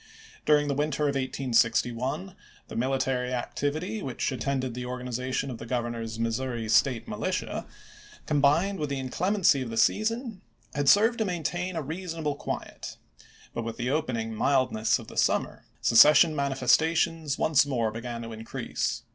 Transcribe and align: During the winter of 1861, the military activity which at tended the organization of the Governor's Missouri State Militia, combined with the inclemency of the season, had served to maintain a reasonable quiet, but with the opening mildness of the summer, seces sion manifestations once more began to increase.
During 0.47 0.67
the 0.67 0.73
winter 0.73 1.03
of 1.03 1.09
1861, 1.09 2.35
the 2.69 2.75
military 2.75 3.31
activity 3.31 4.01
which 4.01 4.31
at 4.31 4.41
tended 4.41 4.73
the 4.73 4.83
organization 4.83 5.51
of 5.51 5.59
the 5.59 5.65
Governor's 5.67 6.17
Missouri 6.17 6.67
State 6.69 7.07
Militia, 7.07 7.67
combined 8.25 8.79
with 8.79 8.89
the 8.89 8.97
inclemency 8.97 9.61
of 9.61 9.69
the 9.69 9.77
season, 9.77 10.41
had 10.73 10.89
served 10.89 11.19
to 11.19 11.25
maintain 11.25 11.75
a 11.75 11.83
reasonable 11.83 12.33
quiet, 12.33 12.97
but 13.53 13.61
with 13.63 13.77
the 13.77 13.91
opening 13.91 14.33
mildness 14.33 14.97
of 14.97 15.07
the 15.07 15.17
summer, 15.17 15.65
seces 15.83 16.15
sion 16.17 16.35
manifestations 16.35 17.37
once 17.37 17.67
more 17.67 17.91
began 17.91 18.23
to 18.23 18.31
increase. 18.33 19.03